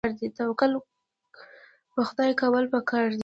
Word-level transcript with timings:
توکل 0.37 0.71
په 1.93 2.01
خدای 2.07 2.31
کول 2.41 2.65
پکار 2.73 3.05
دي 3.17 3.19